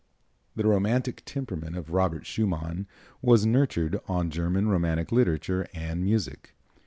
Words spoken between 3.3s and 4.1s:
nurtured